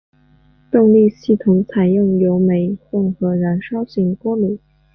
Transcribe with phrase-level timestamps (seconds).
[0.71, 4.57] 动力系统采用油煤混合燃烧型锅炉。